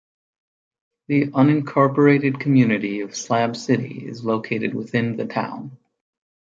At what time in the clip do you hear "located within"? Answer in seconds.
4.25-5.15